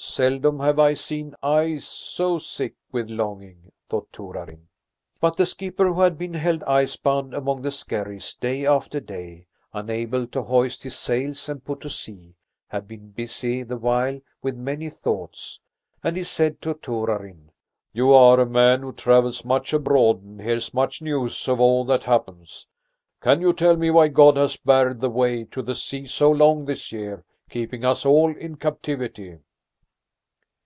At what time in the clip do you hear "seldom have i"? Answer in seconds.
0.00-0.94